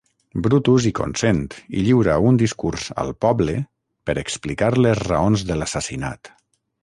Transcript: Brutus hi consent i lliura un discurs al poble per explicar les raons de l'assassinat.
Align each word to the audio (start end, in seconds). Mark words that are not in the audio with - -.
Brutus 0.45 0.85
hi 0.89 0.91
consent 0.99 1.41
i 1.81 1.83
lliura 1.87 2.15
un 2.29 2.39
discurs 2.43 2.87
al 3.03 3.13
poble 3.27 3.57
per 4.11 4.17
explicar 4.23 4.71
les 4.87 5.03
raons 5.11 5.47
de 5.51 5.59
l'assassinat. 5.61 6.33